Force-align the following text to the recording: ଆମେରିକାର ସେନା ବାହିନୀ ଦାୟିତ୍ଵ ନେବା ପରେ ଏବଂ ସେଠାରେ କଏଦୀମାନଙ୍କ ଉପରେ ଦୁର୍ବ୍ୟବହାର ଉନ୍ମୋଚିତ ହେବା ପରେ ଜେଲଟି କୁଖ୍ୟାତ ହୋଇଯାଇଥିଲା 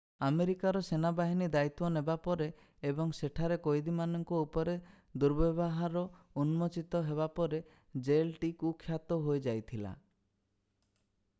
ଆମେରିକାର 0.25 0.79
ସେନା 0.85 1.09
ବାହିନୀ 1.17 1.47
ଦାୟିତ୍ଵ 1.55 1.89
ନେବା 1.97 2.13
ପରେ 2.27 2.45
ଏବଂ 2.91 3.11
ସେଠାରେ 3.17 3.57
କଏଦୀମାନଙ୍କ 3.67 4.39
ଉପରେ 4.45 4.73
ଦୁର୍ବ୍ୟବହାର 5.25 6.03
ଉନ୍ମୋଚିତ 6.45 7.01
ହେବା 7.11 7.27
ପରେ 7.41 7.59
ଜେଲଟି 8.09 8.51
କୁଖ୍ୟାତ 8.63 9.19
ହୋଇଯାଇଥିଲା 9.29 9.93